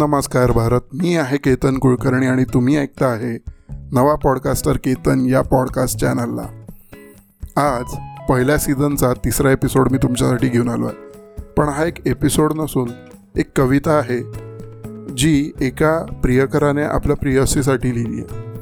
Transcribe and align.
नमस्कार 0.00 0.52
भारत. 0.52 0.80
मी 0.92 1.16
आहे 1.16 1.36
केतन 1.36 1.78
कुलकर्णी 1.78 2.26
आणि 2.26 2.44
तुम्ही 2.44 2.76
ऐकता 2.76 3.06
आहे 3.06 3.38
नवा 3.92 4.14
पॉडकास्टर 4.14 4.76
केतन 4.76 5.26
या 5.26 5.42
पॉडकास्ट 5.42 6.00
चॅनलला. 6.00 6.46
आज 7.60 7.84
पहिल्या 8.28 8.58
सीझनचा 8.58 9.12
तिसरा 9.12 9.52
एपिसोड 9.52 9.92
मी 9.92 9.98
तुमच्यासाठी 9.98 10.48
घेऊन 10.48 10.68
आलो 10.68 10.86
आहे. 10.86 10.96
पण 11.56 11.68
हा 11.68 11.84
एक 11.84 12.06
एपिसोड 12.06 12.52
नसून 12.52 12.90
एक 13.36 13.50
कविता 13.56 13.90
आहे 13.90 14.18
जी 15.16 15.52
एका 15.60 15.98
प्रियकराने 16.22 16.82
आपल्या 16.82 17.16
प्रियसीसाठी 17.16 17.94
लिहिली 17.94 18.22
आहे. 18.22 18.52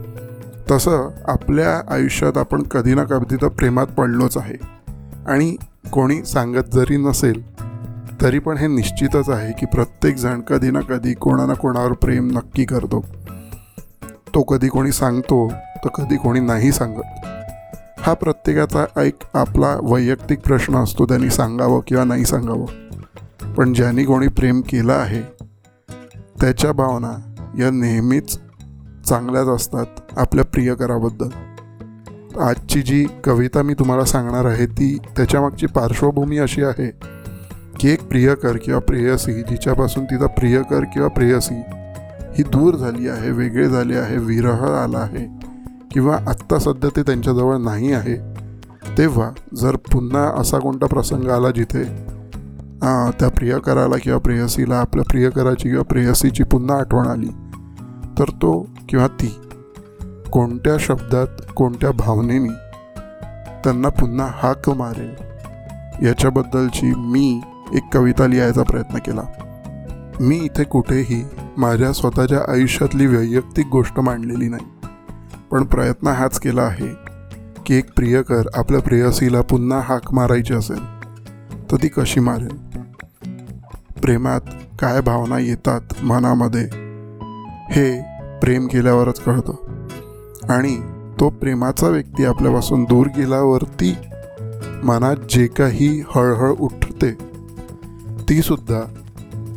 तसं 0.70 1.10
आपल्या 1.24 1.94
आयुष्यात 1.94 2.38
आपण 2.38 2.62
कधी 2.62 2.94
ना 2.94 3.04
कधी 3.04 3.36
तर 3.36 3.48
प्रेमात 3.48 3.86
पडलोच 3.86 4.36
आहे. 4.36 4.56
आणि 5.26 5.56
कोणी 5.92 6.24
सांगत 6.24 6.74
जरी 6.74 6.96
नसेल 6.96 7.57
तरी 8.22 8.38
पण 8.38 8.56
हे 8.56 8.66
निश्चितच 8.66 9.30
आहे 9.30 9.52
की 9.52 9.66
प्रत्येकजण 9.66 10.40
कधी 10.40 10.70
ना 10.70 10.80
कधी 10.80 11.14
कोणा 11.14 11.46
ना 11.46 11.54
कोणावर 11.54 11.92
प्रेम 11.92 12.30
नक्की 12.30 12.64
करतो. 12.64 13.04
तो 14.34 14.42
कधी 14.42 14.68
कोणी 14.68 14.92
सांगतो 14.92 15.52
तर 15.84 15.88
कधी 15.88 16.16
कोणी 16.16 16.40
नाही 16.40 16.72
सांगत. 16.72 17.02
हा 18.00 18.14
प्रत्येकाचा 18.14 19.02
एक 19.02 19.14
आपला 19.34 19.78
वैयक्तिक 19.82 20.40
प्रश्न 20.40 20.76
असतो 20.76 21.04
त्यांनी 21.04 21.30
सांगावं 21.30 21.80
किंवा 21.86 22.04
नाही 22.04 22.24
सांगावं. 22.24 22.66
पण 23.54 23.72
ज्यांनी 23.72 24.04
कोणी 24.04 24.28
प्रेम 24.28 24.60
केलं 24.60 24.92
आहे 24.92 25.22
त्याच्या 26.40 26.72
भावना 26.72 27.34
या 27.58 27.70
नेहमीच 27.70 28.38
चांगल्याच 29.08 29.46
असतात 29.46 29.86
आपल्या 30.16 30.44
प्रियकराबद्दल. 30.44 31.28
आजची 32.40 32.82
जी 32.82 33.06
कविता 33.24 33.62
मी 33.62 33.74
तुम्हाला 33.74 34.04
सांगणार 34.04 34.44
आहे 34.44 34.66
ती 34.66 34.98
त्याच्यामागची 35.16 35.66
पार्श्वभूमी 35.66 36.38
अशी 36.38 36.62
आहे 36.62 37.17
की 37.80 37.90
एक 37.90 38.08
प्रियकर 38.08 38.56
किंवा 38.56 38.80
प्रेयसी 38.80 39.32
जिच्यापासून 39.32 40.04
तिचा 40.04 40.26
प्रियकर 40.26 40.84
किंवा 40.84 41.08
प्रेयसी 41.08 41.62
ही. 42.38 42.42
दूर 42.42 42.76
झाली 42.76 43.08
आहे 43.08 43.30
वेगळे 43.30 43.68
झाले 43.68 43.96
आहे 43.96 44.16
विरह 44.16 44.66
आला 44.82 44.98
आहे 44.98 45.26
किंवा 45.90 46.16
आत्ता 46.16 46.58
सध्या 46.58 46.90
ते 46.96 47.02
त्यांच्याजवळ 47.02 47.56
नाही 47.56 47.92
आहे 47.92 48.16
तेव्हा 48.98 49.30
जर 49.56 49.76
पुन्हा 49.76 50.32
असा 50.36 50.58
कोणता 50.58 50.86
प्रसंग 50.86 51.28
आला 51.28 51.50
जिथे 51.50 51.84
त्या 53.20 53.28
प्रियकराला 53.28 53.96
किंवा 54.02 54.18
प्रेयसीला 54.18 54.76
आपल्या 54.76 55.04
प्रियकराची 55.04 55.68
किंवा 55.68 55.82
प्रेयसीची 55.82 56.44
पुन्हा 56.44 56.78
आठवण 56.78 57.06
आली 57.06 57.28
तर 58.18 58.24
तो 58.24 58.66
किंवा 58.88 59.06
ती 59.06 59.40
कोणत्या 60.32 60.76
शब्दात 60.80 61.26
कोणत्या 61.56 61.90
भावनेनी 61.90 62.48
त्यांना 63.64 63.88
पुन्हा 63.88 64.28
हाक 64.32 64.70
मारेल 64.70 65.14
याच्याबद्दलची 66.06 66.92
मी 66.96 67.40
एक 67.74 67.82
कविता 67.92 68.26
लिहायचा 68.26 68.62
प्रयत्न 68.62 68.98
केला. 68.98 69.22
मी 70.20 70.36
इथे 70.36 70.64
कुठेही 70.64 71.24
माझ्या 71.56 71.92
स्वतःच्या 71.92 72.52
आयुष्यातली 72.52 73.06
वैयक्तिक 73.06 73.66
गोष्ट 73.66 74.00
मांडलेली 74.00 74.48
नाही. 74.48 74.86
पण 75.50 75.64
प्रयत्न 75.64 76.06
हाच 76.06 76.40
केला 76.40 76.62
आहे 76.62 76.88
की 77.66 77.74
एक 77.74 77.94
प्रियकर 77.96 78.42
आपल्या 78.54 78.80
प्रेयसीला 78.80 79.40
पुन्हा 79.40 79.80
हाक 79.84 80.14
मारायची 80.14 80.54
असेल 80.54 81.02
तर 81.70 81.76
ती 81.82 81.88
कशी 81.88 82.20
मारेल? 82.20 82.56
प्रेमात 84.02 84.40
काय 84.80 85.00
भावना 85.00 85.38
येतात 85.38 85.80
मनामध्ये 86.02 86.64
हे 87.70 88.02
प्रेम 88.42 88.66
केल्यावरच 88.66 89.20
कळतं. 89.20 89.52
आणि 90.48 90.80
तो 91.20 91.28
प्रेमाचा 91.28 91.88
व्यक्ती 91.88 92.24
आपल्यापासून 92.24 92.84
दूर 92.84 93.06
गेल्यावरती 93.06 93.96
मनात 94.84 95.16
जे 95.30 95.46
काही 95.46 96.02
हळहळ 96.14 96.50
उठते 96.50 97.27
तीसुद्धा 98.28 98.82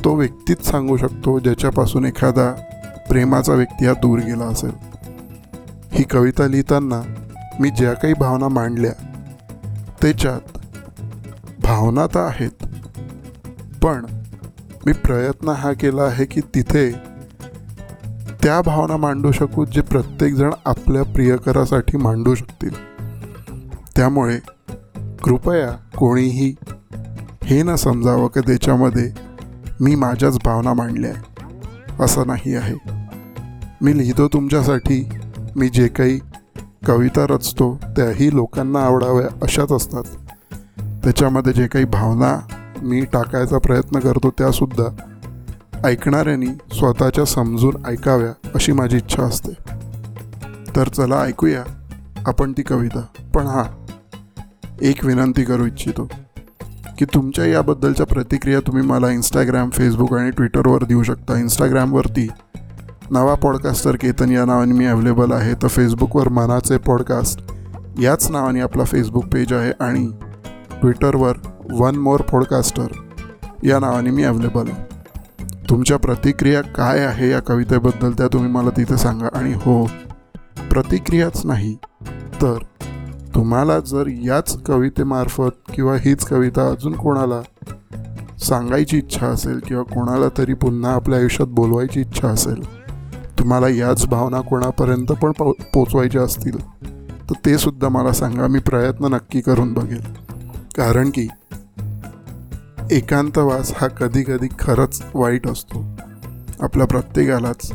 तो 0.03 0.16
व्यक्तीच 0.16 0.66
सांगू 0.66 0.97
शकतो 0.97 1.39
ज्याच्यापासून 1.39 2.05
एखादा 2.05 2.52
प्रेमाचा 3.09 3.54
व्यक्ती 3.54 3.86
हा 3.86 3.93
दूर 3.93 4.20
गेला 4.20 4.45
असेल. 4.45 4.71
ही 5.92 6.04
कविता 6.04 6.48
लिहिताना 6.48 7.02
मी 7.60 7.70
ज्या 7.70 7.93
काही 7.93 8.14
भावना 8.14 8.48
मांडल्या 8.48 8.92
त्याच्यात 10.02 10.58
भावना 11.64 12.05
तर 12.08 12.20
आहेत 12.20 12.64
पण 13.83 14.05
मी 14.86 14.92
प्रयत्न 14.92 15.49
हा 15.49 15.73
केला 15.73 16.02
आहे 16.02 16.26
की 16.26 16.42
तिथे 16.42 16.92
त्या 18.43 18.61
भावना 18.61 18.98
मांडू 18.98 19.31
शकू 19.31 19.65
जे 19.65 19.81
प्रत्येकजण 19.81 20.49
आपल्या 20.65 21.04
प्रियकरासाठी 21.04 21.98
मांडू 21.98 22.36
शकतील. 22.36 22.73
त्यामुळे 23.95 24.39
कृपया 25.23 25.71
कोणीही 25.98 26.55
हे 27.52 27.64
ना 27.64 27.76
समजावं 27.76 28.28
की 28.28 28.39
त्याच्यामध्ये 28.39 29.12
मी 29.80 29.95
माझ्याच 29.95 30.38
भावना 30.45 30.73
मांडल्या 30.73 31.14
असं 32.04 32.28
नाही 32.28 32.56
आहे. 32.56 32.76
मी 33.82 33.98
लिहितो 33.98 34.28
तुमच्यासाठी. 34.28 35.10
मी 35.56 35.70
जे 35.70 35.88
काही 35.88 36.20
कविता 36.86 37.26
रचतो 37.30 37.80
त्याही 37.84 38.36
लोकांना 38.36 38.80
आवडाव्या 38.80 39.28
अशाच 39.42 39.72
असतात. 39.72 40.04
त्याच्यामध्ये 41.04 41.54
जे 41.54 41.67
काही 41.67 41.86
भावना 41.86 42.40
मी 42.82 43.06
टाकायचा 43.06 43.58
प्रयत्न 43.58 44.00
करतो 44.00 44.30
त्यासुद्धा 44.30 44.90
ऐकणाऱ्यांनी 45.88 46.48
स्वतःच्या 46.48 47.26
समजून 47.26 47.86
ऐकाव्या 47.86 48.50
अशी 48.56 48.72
माझी 48.72 48.98
इच्छा 48.98 49.23
असते. 49.23 49.52
तर 50.76 50.88
चला 50.88 51.22
ऐकूया 51.22 51.64
आपण 52.26 52.52
ती 52.52 52.61
कविता. 52.61 53.02
पण 53.34 53.48
हां 53.48 53.64
एक 54.82 55.06
विनंती 55.06 55.44
करू 55.44 55.66
इच्छितो. 55.66 56.11
की 57.02 57.06
तुमच्या 57.06 57.45
याबद्दलच्या 57.45 58.06
प्रतिक्रिया 58.06 58.60
तुम्ही 58.60 58.84
मला 58.84 59.10
इंस्टाग्राम 59.10 59.70
फेसबुक 59.70 60.14
आणि 60.14 60.30
ट्विटरवर 60.30 60.84
देऊ 60.84 61.04
शकता. 61.04 61.38
इंस्टाग्रामवरती 61.39 62.28
नवा 63.12 63.34
पॉडकास्टर 63.34 63.95
केतन 63.95 64.32
या 64.32 64.45
नावाने 64.45 64.73
मी 64.73 64.86
अवेलेबल 64.86 65.32
आहे. 65.32 65.54
तर 65.54 65.67
फेसबुकवर 65.67 66.30
मनाचे 66.30 66.78
पॉडकास्ट 66.78 67.52
याच 68.00 68.32
नावाने 68.32 68.60
आपला 68.60 68.84
फेसबुक 68.84 69.26
पेज 69.26 69.54
आहे 69.54 69.72
आणि 69.80 70.08
ट्विटरवर 70.82 71.38
वन 71.72 71.95
मोर 71.95 72.20
पॉडकास्टर 72.22 72.88
या 73.64 73.80
नावाने 73.80 74.10
मी 74.10 74.23
अवेलेबल 74.23 74.70
आहे. 74.72 74.86
तुमच्या 75.70 75.98
प्रतिक्रिया 75.98 76.61
काय 76.61 77.00
आहे 77.00 77.30
या 77.30 77.40
कवितेबद्दल 77.40 78.11
त्या 78.11 78.28
तुम्ही 78.28 78.52
मला 78.52 78.70
तिथे 78.70 78.98
सांगा. 78.98 79.28
आणि 79.34 79.54
हो 79.54 79.86
प्रतिक्रियाच 80.72 81.45
नाही 81.45 81.76
तर 82.42 82.58
तुम्हाला 83.36 83.80
जर 83.80 84.08
याच 84.08 84.64
कवितेमार्फत 84.64 85.71
किंवा 85.73 85.95
हीच 85.95 86.25
कविता 86.25 86.69
अजून 86.69 86.93
कोणाला 86.93 87.42
सांगायची 88.39 88.97
इच्छा 88.97 89.27
असेल 89.27 89.59
किंवा 89.67 89.83
कोणाला 89.83 90.25
तरी 90.37 90.53
पुन्हा 90.53 90.93
आपल्या 90.93 91.19
आयुष्यात 91.19 91.47
बोलवायची 91.47 92.02
इच्छा 92.02 92.27
असेल 92.27 92.81
तुम्हाला 93.39 93.67
याच 93.67 94.05
भावना 94.05 94.42
कोणापर्यंत 94.42 95.05
पण 95.05 95.31
पो 95.31 95.52
पोचवायच्या 95.73 96.21
असतील 96.21 96.81
तर 97.30 97.33
ते 97.45 97.58
सुद्धा 97.58 97.89
मला 97.89 98.11
सांगा 98.14 98.47
मी 98.47 98.59
प्रयत्न 98.59 99.05
नक्की 99.05 99.42
करून 99.42 99.73
बघेल. 99.73 100.02
कारण 100.77 101.09
की 101.09 101.27
एकांतवास 102.92 103.73
हा 103.75 103.87
कधी 103.87 104.23
कधी 104.23 104.48
खरंच 104.59 105.02
वाईट 105.13 105.48
असतो. 105.48 105.86
आपल्या 106.59 106.87
प्रत्येकालाच 106.87 107.71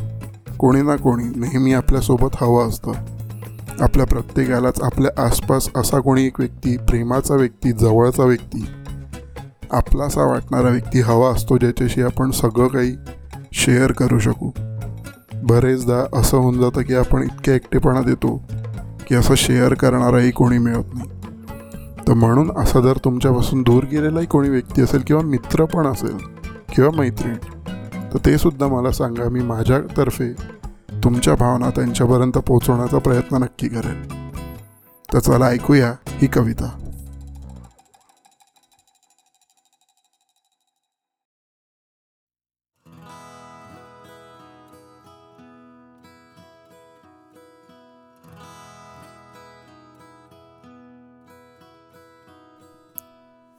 कोणी 0.57 0.81
ना 0.81 0.95
कोणी 0.95 1.23
नेहमी 1.23 1.73
आपल्यासोबत 1.73 2.35
हवं 2.35 2.67
असतं. 2.67 2.91
आपल्या 3.81 4.05
प्रत्येकालाच 4.05 4.81
आपल्या 4.81 5.23
आसपास 5.25 5.69
असा 5.75 5.99
कोणी 5.99 6.25
एक 6.25 6.39
व्यक्ती 6.39 6.77
प्रेमाचा 6.77 7.35
व्यक्ती 7.35 7.71
जवळचा 7.71 8.23
व्यक्ती 8.23 8.65
आपलासा 9.71 10.23
वाटणारा 10.23 10.69
व्यक्ती 10.69 11.01
हवा 11.01 11.29
असतो 11.29 11.57
ज्याच्याशी 11.57 12.01
आपण 12.01 12.31
सगळं 12.31 12.67
काही 12.67 12.95
शेअर 13.53 13.91
करू 13.91 14.19
शकू. 14.19 14.49
बरेचदा 15.43 16.19
असं 16.19 16.37
होऊन 16.37 16.61
जातं 16.61 16.81
की 16.81 16.95
आपण 16.95 17.23
इतक्या 17.23 17.55
एकटेपणा 17.55 18.01
देतो 18.01 18.35
की 19.07 19.15
असं 19.15 19.35
शेअर 19.35 19.73
करणाराही 19.73 20.31
कोणी 20.31 20.57
मिळत 20.57 20.93
नाही. 20.93 21.09
तर 22.07 22.13
म्हणून 22.13 22.51
असं 22.57 22.81
जर 22.81 22.97
तुमच्यापासून 22.97 23.61
दूर 23.61 23.83
गेलेलाही 23.83 24.25
कोणी 24.25 24.49
व्यक्ती 24.49 24.81
असेल 24.81 25.01
किंवा 25.07 25.21
मित्र 25.21 25.65
पण 25.65 25.87
असेल 25.87 26.17
किंवा 26.75 26.89
मैत्रीण 26.97 27.35
तर 28.13 28.17
ते 28.25 28.37
सुद्धा 28.37 28.67
मला 28.67 28.91
सांगा. 28.91 29.29
मी 29.29 29.41
माझ्यातर्फे 29.41 30.56
तुमच्या 31.07 31.35
भावना 31.35 31.69
त्यांच्यापर्यंत 31.69 32.31
पोहोचवण्याचा 32.31 32.97
प्रयत्न 32.97 33.37
नक्की 33.37 33.67
करेन. 33.67 34.29
तर 35.13 35.19
चला 35.19 35.45
ऐकूया 35.45 35.95
ही 36.07 36.27
कविता. 36.27 36.83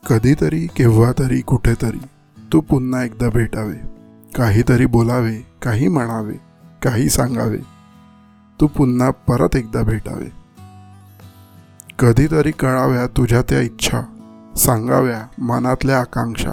कधीतरी 0.06 0.66
केव्हा 0.66 1.12
तरी 1.18 1.40
कुठेतरी 1.40 2.06
तू 2.52 2.60
पुन्हा 2.60 3.04
एकदा 3.04 3.28
भेटावे. 3.28 3.76
काहीतरी 4.34 4.86
बोलावे 4.86 5.46
काही 5.62 5.88
म्हणावे. 5.88 6.47
काही 6.82 7.08
सांगावे. 7.08 7.58
तू 8.60 8.66
पुन्हा 8.66 9.10
परत 9.10 9.56
एकदा 9.56 9.82
भेटावे. 9.82 10.32
कधीतरी 11.98 12.50
कळाव्या 12.50 13.06
तुझ्या 13.06 13.42
त्या 13.42 13.60
इच्छा 13.60 14.00
सांगाव्या 14.56 15.44
मनातल्या 15.44 16.00
आकांक्षा. 16.00 16.52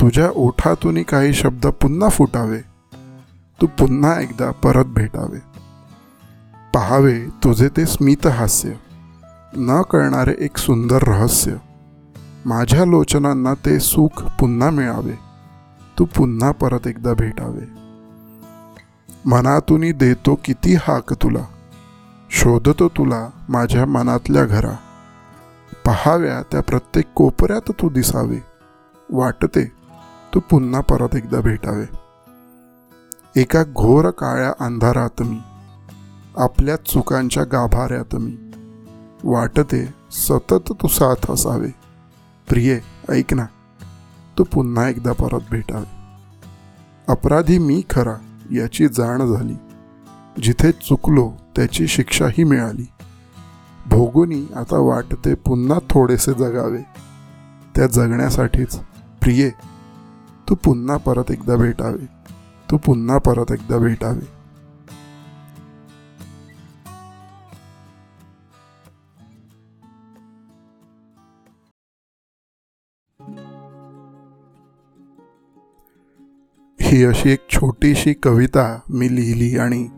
तुझ्या 0.00 0.30
ओठातून 0.34 1.02
काही 1.02 1.34
शब्द 1.34 1.66
पुन्हा 1.66 2.08
फुटावे. 2.08 2.60
तू 3.60 3.66
पुन्हा 3.66 4.20
एकदा 4.20 4.50
परत 4.50 4.84
भेटावे. 4.84 5.38
पहावे 6.74 7.20
तुझे 7.20 7.68
ते 7.68 7.86
स्मित 7.86 8.26
हास्य. 8.26 8.70
न 9.56 9.82
कळणारे 9.82 10.34
एक 10.38 10.56
सुंदर 10.56 11.02
रहस्य. 11.02 11.54
माझ्या 12.46 12.84
लोचनांना 12.84 13.54
ते 13.54 13.80
सुख 13.80 14.22
पुन्हा 14.40 14.70
मिळावे. 14.70 15.18
तू 15.98 16.04
पुन्हा 16.04 16.50
परत 16.50 16.86
एकदा 16.86 17.12
भेटावे. 17.14 17.83
मनातून 19.26 19.84
देतो 19.94 20.40
किती 20.44 20.74
हाक 20.74 21.12
तुला. 21.12 21.44
शोधतो 22.30 22.88
तुला 22.88 23.28
माझ्या 23.48 23.86
मनातल्या 23.86 24.44
घरा. 24.44 24.76
पहाव्या 25.86 26.42
त्या 26.42 26.60
प्रत्येक 26.60 27.04
कोपऱ्यात 27.14 27.60
तू 27.68 27.88
दिसावे. 27.88 28.44
वाटते 29.10 29.64
तू 30.34 30.40
पुन्हा 30.40 30.80
परत 30.80 31.16
एकदा 31.16 31.40
भेटावे. 31.40 31.86
एका 33.40 33.62
घोर 33.62 34.10
काळ्या 34.10 34.52
अंधारात 34.60 35.22
मी. 35.22 35.38
आपल्या 36.36 36.76
चुकांच्या 36.76 37.44
गाभाऱ्यात 37.44 38.14
मी. 38.14 38.38
वाटते 39.24 39.94
सतत 40.10 40.72
तू 40.82 40.88
साथ 40.88 41.30
असावे. 41.30 41.68
प्रिये 42.48 42.80
ऐक 43.10 43.34
ना 43.34 43.46
तू 44.38 44.44
पुन्हा 44.44 44.88
एकदा 44.88 45.12
परत 45.12 45.40
भेटावे. 45.50 46.20
अपराधी 47.08 47.58
मी 47.58 47.82
खरा. 47.90 48.14
याची 48.52 48.88
जाण 48.88 49.26
झाली. 49.26 49.54
जिथे 50.42 50.72
चुकलो 50.72 51.32
त्याची 51.56 51.86
शिक्षाही 51.86 52.44
मिळाली. 52.44 52.86
भोगुनी 53.86 54.46
आता 54.56 54.78
वाटते 54.78 55.34
पुन्हा 55.34 55.78
थोडेसे 55.90 56.32
जगावे. 56.32 56.82
त्या 57.76 57.86
जगण्यासाठीच 57.86 58.76
प्रिये 59.22 59.50
तू 60.48 60.54
पुन्हा 60.54 60.96
परत 60.96 61.30
एकदा 61.30 61.56
भेटावे. 61.56 62.06
तू 62.70 62.76
पुन्हा 62.76 63.18
परत 63.18 63.52
एकदा 63.52 63.78
भेटावे. 63.78 64.33
ही 76.94 77.04
अशी 77.04 77.30
एक 77.30 77.38
छोटीशी 77.50 78.12
कविता 78.12 78.80
मी 78.90 79.16
लिहिली 79.16 79.58
आणि 79.58 79.88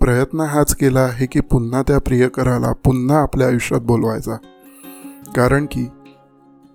प्रयत्न 0.00 0.40
हाच 0.40 0.74
केला 0.74 1.00
आहे 1.00 1.26
की 1.26 1.40
पुन्हा 1.40 1.82
त्या 1.82 1.98
प्रियकराला 1.98 2.72
पुन्हा 2.72 3.22
आपल्या 3.22 3.46
आयुष्यात 3.46 3.80
बोलवायचा. 3.80 4.36
कारण 5.36 5.64
की 5.64 5.88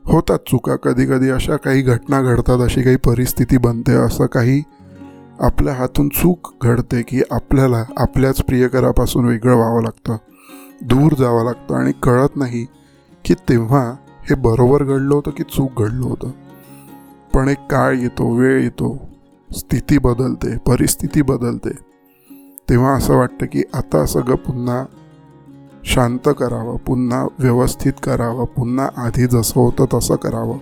होतात 0.06 0.38
चुका 0.48 0.76
कधी 0.76 1.06
कधी 1.06 1.30
अशा 1.30 1.56
काही 1.56 1.82
घटना 1.82 2.22
घडतात 2.22 2.62
अशी 2.62 2.82
काही 2.82 2.96
परिस्थिती 2.96 3.58
बनते 3.58 3.92
असं 3.92 4.26
काही 4.26 4.64
आपल्या 5.40 5.74
हातून 5.74 6.10
चूक 6.10 6.54
घडते 6.62 7.02
की 7.02 7.22
आपल्याला 7.32 7.84
आपल्याच 7.98 8.42
प्रियकरापासून 8.42 9.26
वेगळं 9.26 9.56
व्हावं 9.56 9.84
लागतं 9.84 10.18
दूर 10.82 11.12
जावं 11.20 11.44
लागतं 11.44 11.76
आणि 11.76 11.92
कळत 12.04 12.30
नाही 12.36 12.66
की 13.26 13.34
तेव्हा 13.34 13.94
हे 14.30 14.36
बरोबर 14.36 14.84
घडलं 14.84 15.16
होतं 15.16 15.32
की 15.32 15.44
चूक 15.44 15.82
घडलं 15.82 16.06
होतं. 16.06 16.32
पण 17.36 17.50
एक 17.50 17.58
काळ 17.72 17.96
येतो 17.98 18.36
वेळ 18.36 18.62
येतो 18.62 19.07
स्थिती 19.56 19.98
बदलते 19.98 20.58
परिस्थिती 20.58 21.22
बदलते. 21.22 21.70
तेव्हा 22.70 22.94
असं 22.94 23.16
वाटतं 23.16 23.46
की 23.46 23.64
आता 23.74 24.06
सगळं 24.06 24.36
पुन्हा 24.36 24.86
शांत 25.86 26.30
करावं 26.40 26.78
पुन्हा 26.78 27.28
व्यवस्थित 27.40 27.94
करावं 28.04 28.46
पुन्हा 28.46 28.90
आधी 28.98 29.28
जसं 29.28 29.60
होतं 29.60 29.86
तसं 29.94 30.16
करावं. 30.16 30.58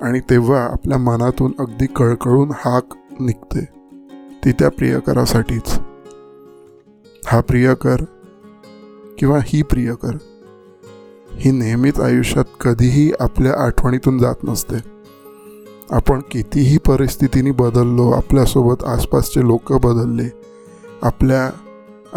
आणि 0.00 0.20
तेव्हा 0.20 0.60
आपल्या 0.60 0.98
मनातून 0.98 1.52
अगदी 1.58 1.86
कळकळून 1.86 2.50
हाक 2.50 2.84
निघते. 3.20 3.64
ती 4.44 4.52
त्या 4.52 4.68
प्रियकरासाठीच. 4.68 5.78
हा 7.26 7.40
प्रियकर 7.40 7.96
किंवा 9.18 9.38
ही 9.42 9.62
प्रियकर 9.62 10.18
ही 11.32 11.50
नेहमीच 11.50 12.00
आयुष्यात 12.00 12.44
कधीही 12.60 13.12
आपल्या 13.20 13.64
आठवणीतून 13.64 14.18
जात 14.18 14.34
नसते. 14.44 14.97
आपण 15.90 16.20
कितीही 16.30 16.78
परिस्थितीने 16.78 17.50
बदललो 17.50 18.10
आपल्यासोबत 18.10 18.84
आसपासचे 18.84 19.46
लोक 19.46 19.72
बदलले 19.72 20.30
आपल्या 21.02 21.50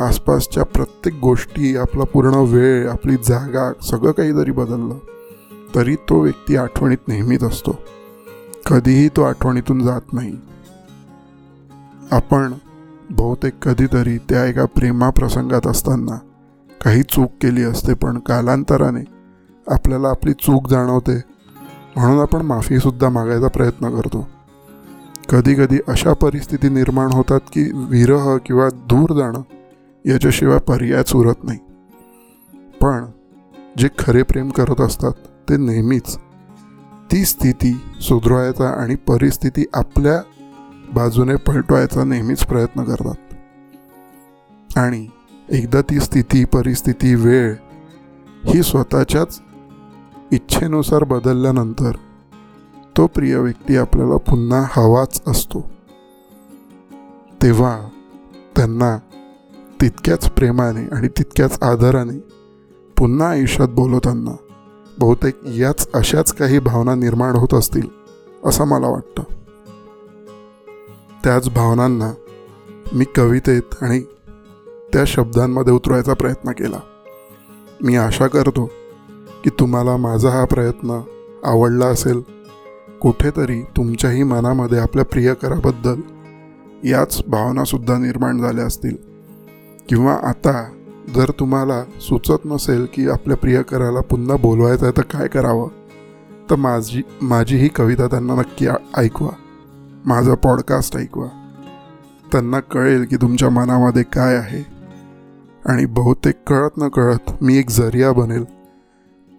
आसपासच्या 0.06 0.64
प्रत्येक 0.64 1.20
गोष्टी 1.22 1.78
आपला 1.78 2.04
पूर्ण 2.04 2.36
वेळ 2.36 2.90
आपली 2.90 3.16
जागा 3.16 3.72
सगळं 3.84 4.12
काही 4.12 4.32
जरी 4.32 4.52
बदललं 4.52 4.98
तरी 5.76 5.96
तो 5.96 6.20
व्यक्ती 6.20 6.56
आठवणीत 6.56 6.98
नेहमीच 7.08 7.44
असतो. 7.44 7.80
कधीही 8.70 9.10
तो 9.10 9.22
आठवणीतून 9.22 9.84
जात 9.84 10.14
नाही. 10.14 10.38
आपण 12.12 12.54
बहुतेक 13.10 13.54
कधीतरी 13.64 14.18
त्या 14.18 14.46
एका 14.46 14.66
प्रेमाप्रसंगात 14.66 15.68
असताना 15.68 16.20
काही 16.86 17.04
चूक 17.04 17.32
केली 17.42 17.64
असते 17.64 17.94
पण 17.94 18.20
कालांतराने 18.20 19.04
आपल्याला 19.68 20.10
आपली 20.10 20.34
चूक 20.34 20.68
जाणवते 20.68 21.31
म्हणून 21.96 22.20
आपण 22.20 22.42
माफीसुद्धा 22.42 23.10
मागायचा 23.10 23.48
प्रयत्न 23.48 23.90
करतो. 23.90 24.30
कधीकधी 25.30 25.80
अशा 25.88 26.14
परिस्थिती 26.14 26.70
निर्माण 26.70 27.12
होतात 27.12 27.40
की 27.40 27.72
विरह 27.74 28.38
किंवा 28.46 28.70
दूर 28.70 29.14
जाणं 29.14 29.42
याच्याशिवाय 30.06 30.60
पर्यायच 30.60 31.16
उरत 31.16 31.44
नाही. 31.44 31.60
पण 32.82 33.06
जे 33.78 33.90
खरे 34.00 34.24
प्रेम 34.24 34.50
करत 34.50 34.82
असतात 34.82 35.12
ते 35.50 35.58
नेहमीच. 35.58 36.18
ती 37.12 37.26
स्थिती 37.26 37.82
सुधरवायचा 38.02 38.70
आणि 38.70 38.96
परिस्थिती 38.96 39.66
आपल्या 39.74 40.22
बाजूने 40.94 41.36
पलटवायचा 41.36 42.04
नेहमीच 42.04 42.44
प्रयत्न 42.44 42.84
करतात. 42.84 43.34
आणि 44.78 45.08
एकदा 45.50 45.82
ती 45.82 46.00
स्थिती 46.00 46.46
परिस्थिती 46.46 47.16
वेळ 47.16 47.56
ही 48.46 48.64
स्वतःच्याच 48.64 49.42
इच्छेनुसार 50.32 51.04
बदलल्यानंतर 51.04 51.92
तो 52.98 53.08
प्रिय 53.08 53.38
व्यक्ती 53.38 53.78
आपल्याला 53.78 54.18
पुन्हा 54.18 54.64
हवाच 54.72 55.22
असतो. 55.28 55.72
तेव्हा 57.44 57.90
त्यांना 58.56 58.98
तितक्याच 59.82 60.30
प्रेमाने 60.30 60.96
आणि 60.96 61.08
तितक्याच 61.08 61.64
आदराने 61.64 62.20
पुन्हा 62.98 63.30
आयुष्यात 63.30 63.68
बोलवताना 63.68 64.36
बहुतेक 65.00 65.40
याच 65.46 65.90
अशाच 65.94 66.34
काही 66.34 66.60
भावना 66.60 66.96
निर्माण 66.96 67.36
होत 67.36 67.54
असतील 67.54 67.88
असं 68.46 68.66
मला 68.68 68.88
वाटतं. 68.88 69.24
त्याच 71.24 71.50
भावनांना 71.50 72.14
मी 72.94 73.06
कवितेत 73.06 73.84
आणि 73.84 74.02
त्या 74.94 75.06
शब्दांमध्ये 75.08 75.74
उतरवायचा 75.74 76.14
प्रयत्न 76.14 76.52
केला. 76.52 76.80
मी 77.82 77.96
आशा 77.96 78.28
करतो 78.28 78.70
की 79.44 79.50
तुम्हाला 79.50 79.98
माझा 79.98 80.30
हा 80.30 80.46
प्रयत्न 80.46 81.02
आवडला 81.44 81.86
असेल. 81.86 82.22
कुठेतरी 83.02 83.62
तुमच्याही 83.62 84.24
मनामध्ये 84.24 84.80
आपल्या 84.80 85.06
प्रियकराबद्दल 85.06 86.02
याच 86.88 87.22
भावनासुद्धा 87.28 87.98
निर्माण 87.98 88.42
झाल्या 88.42 88.66
असतील. 88.66 88.96
किंवा 89.90 90.14
आता 90.14 90.72
जर 91.16 91.32
तुम्हाला 91.40 91.84
सुचत 91.84 92.46
नसेल 92.46 92.88
की 92.94 93.10
आपल्या 93.10 93.38
प्रियकराला 93.38 94.00
पुन्हा 94.00 94.38
बोलवायचं 94.38 94.86
आहे 94.86 94.98
तर 94.98 95.02
काय 95.02 95.28
करावं? 95.28 95.70
तर 96.50 96.56
माझी 96.56 97.02
माझी 97.22 97.58
ही 97.58 97.68
कविता 97.68 98.08
त्यांना 98.08 98.36
नक्की 98.36 98.68
ऐकवा. 98.98 99.30
माझं 100.06 100.36
पॉडकास्ट 100.36 100.98
ऐकवा. 100.98 101.28
त्यांना 102.32 102.60
कळेल 102.60 103.06
की 103.06 103.16
तुमच्या 103.16 103.50
मनामध्ये 103.50 104.04
काय 104.04 104.36
आहे. 104.36 104.66
आणि 105.66 105.86
बहुतेक 105.86 106.36
कळत 106.48 106.70
न 106.78 106.88
कळत 106.88 107.32
मी 107.42 107.58
एक 107.58 107.70
जरिया 107.70 108.12
बनेल. 108.12 108.61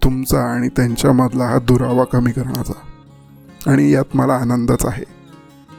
तुमचा 0.04 0.42
आणि 0.44 0.68
त्यांच्यामधला 0.68 1.44
हा 1.44 1.58
दुरावा 1.58 2.04
कमी 2.04 2.32
करण्याचा. 2.32 2.72
आणि 3.70 3.90
यात 3.90 4.16
मला 4.16 4.34
आनंदच 4.34 4.86
आहे. 4.86 5.04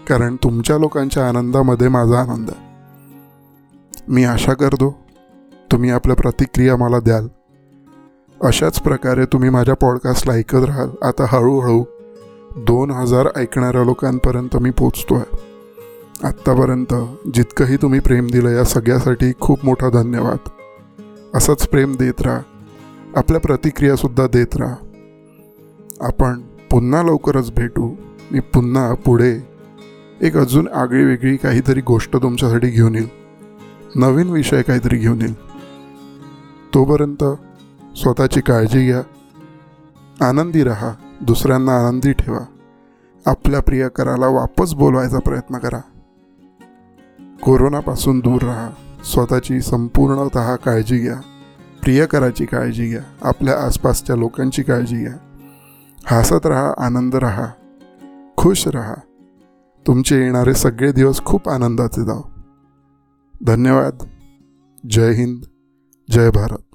कारण 0.07 0.35
तुमच्या 0.35 0.77
लोकांच्या 0.77 1.29
आनंदामध्ये 1.29 1.87
माझा 1.87 2.19
आनंद. 2.19 2.49
आहे 2.49 2.63
मी 4.07 4.23
आशा 4.23 4.53
करतो 4.53 4.99
तुम्ही 5.71 5.89
आपल्या 5.89 6.15
प्रतिक्रिया 6.15 6.75
मला 6.77 6.99
द्याल. 6.99 7.27
अशाच 8.43 8.79
प्रकारे 8.79 9.25
तुम्ही 9.25 9.49
माझ्या 9.49 9.75
पॉडकास्टला 9.75 10.33
ऐकत 10.33 10.65
राहाल. 10.65 10.89
आता 11.01 11.25
हळूहळू 11.27 11.83
दोन 12.57 12.91
हजार 12.91 13.27
ऐकणाऱ्या 13.35 13.83
लोकांपर्यंत 13.83 14.57
मी 14.57 14.71
पोचतो 14.71 15.15
आहे 15.15 15.53
आत्तापर्यंत 16.27 16.93
जितकंही 17.33 17.77
तुम्ही 17.77 17.99
प्रेम 17.99 18.27
दिलं 18.27 18.49
या 18.49 18.63
सगळ्यासाठी 18.63 19.31
खूप 19.39 19.65
मोठा 19.65 19.89
धन्यवाद. 19.89 20.37
असंच 21.33 21.67
प्रेम 21.67 21.95
देत 21.95 22.21
राहा. 22.21 22.39
आपल्या 23.15 23.41
प्रतिक्रियासुद्धा 23.41 24.27
देत 24.27 24.55
राहा. 24.55 24.75
आपण 26.01 26.41
पुन्हा 26.41 27.03
लवकरच 27.03 27.51
भेटू. 27.51 27.95
मी 28.31 28.39
पुन्हा 28.39 28.93
पुढे 28.93 29.39
एक 30.21 30.37
अजून 30.37 30.67
आगळी 30.67 31.03
वेगळी 31.03 31.37
काहीतरी 31.37 31.81
गोष्ट 31.81 32.17
तुमच्यासाठी 32.17 32.69
घेऊन 32.69 32.95
येईल. 32.95 33.07
नवीन 33.95 34.29
विषय 34.29 34.61
काहीतरी 34.61 34.97
घेऊन 34.97 35.21
येईल. 35.21 35.33
तोपर्यंत 36.73 37.23
स्वतःची 37.97 38.41
काळजी 38.41 38.85
घ्या. 38.85 39.01
आनंदी 40.27 40.63
राहा. 40.63 40.93
दुसऱ्यांना 41.21 41.87
आनंदी 41.87 42.11
ठेवा. 42.11 42.45
आपल्या 43.25 43.59
प्रियकराला 43.59 44.27
वापस 44.27 44.73
बोलवायचा 44.73 45.19
प्रयत्न 45.19 45.57
करा. 45.57 45.79
कोरोनापासून 47.41 48.19
दूर 48.19 48.41
राहा. 48.41 48.69
स्वतःची 49.03 49.61
संपूर्णतः 49.61 50.55
काळजी 50.55 50.97
घ्या. 50.97 51.32
प्रियकराची 51.83 52.45
काळजी 52.45 52.89
घ्या. 52.89 53.01
आपल्या 53.21 53.59
आसपासच्या 53.59 54.15
लोकांची 54.15 54.63
काळजी 54.63 54.95
घ्या. 54.95 55.15
हसत 56.07 56.45
राहा 56.45 56.73
आनंद 56.77 57.15
राहा. 57.15 57.45
खुश 58.37 58.67
राहा. 58.67 58.93
तुमचे 59.87 60.23
येणारे 60.23 60.53
सगळे 60.53 60.91
दिवस 60.91 61.25
खूप 61.25 61.49
आनंदाचे 61.49 62.05
जाव 62.05 62.21
धन्यवाद. 63.47 63.97
जय 64.89 65.11
हिंद. 65.11 65.43
जय 66.11 66.29
भारत. 66.29 66.72